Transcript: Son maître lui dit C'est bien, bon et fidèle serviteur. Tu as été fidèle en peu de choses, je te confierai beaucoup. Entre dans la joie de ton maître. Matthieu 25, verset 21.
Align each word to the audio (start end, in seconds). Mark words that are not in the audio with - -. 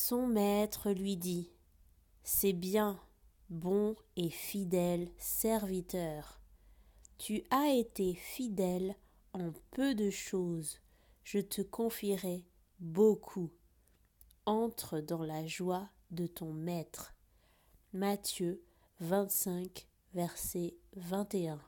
Son 0.00 0.28
maître 0.28 0.92
lui 0.92 1.16
dit 1.16 1.50
C'est 2.22 2.52
bien, 2.52 3.00
bon 3.50 3.96
et 4.14 4.30
fidèle 4.30 5.10
serviteur. 5.18 6.40
Tu 7.18 7.42
as 7.50 7.72
été 7.74 8.14
fidèle 8.14 8.94
en 9.32 9.52
peu 9.72 9.96
de 9.96 10.08
choses, 10.08 10.78
je 11.24 11.40
te 11.40 11.62
confierai 11.62 12.44
beaucoup. 12.78 13.50
Entre 14.46 15.00
dans 15.00 15.24
la 15.24 15.44
joie 15.48 15.90
de 16.12 16.28
ton 16.28 16.52
maître. 16.52 17.16
Matthieu 17.92 18.62
25, 19.00 19.88
verset 20.14 20.76
21. 20.94 21.60